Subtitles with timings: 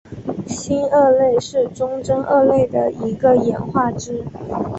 [0.47, 4.25] 新鳄类是中真鳄类的一个演化支。